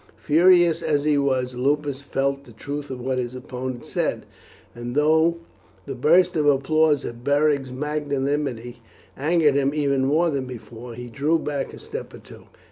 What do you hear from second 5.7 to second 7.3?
the burst of applause at